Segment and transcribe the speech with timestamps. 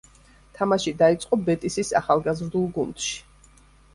[0.59, 3.13] თამაში დაიწყო „ბეტისის“ ახალგაზრდულ გუნდში.